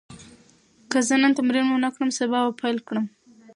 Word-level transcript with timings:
که 0.91 0.97
زه 1.07 1.15
نن 1.21 1.31
تمرین 1.37 1.65
ونه 1.69 1.89
کړم، 1.95 2.09
سبا 2.19 2.39
به 2.45 2.51
پیل 2.61 2.77
کړم. 2.87 3.05